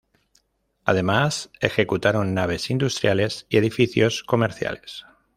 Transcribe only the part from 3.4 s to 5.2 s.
y edificios comerciales.